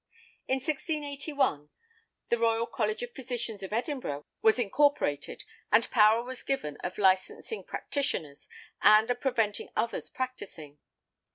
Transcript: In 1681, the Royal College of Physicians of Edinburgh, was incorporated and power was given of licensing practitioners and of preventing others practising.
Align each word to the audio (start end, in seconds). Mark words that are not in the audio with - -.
In 0.47 0.55
1681, 0.55 1.69
the 2.29 2.39
Royal 2.39 2.65
College 2.65 3.03
of 3.03 3.13
Physicians 3.13 3.61
of 3.61 3.71
Edinburgh, 3.71 4.25
was 4.41 4.57
incorporated 4.57 5.43
and 5.71 5.91
power 5.91 6.23
was 6.23 6.41
given 6.41 6.77
of 6.77 6.97
licensing 6.97 7.63
practitioners 7.63 8.47
and 8.81 9.11
of 9.11 9.21
preventing 9.21 9.69
others 9.75 10.09
practising. 10.09 10.79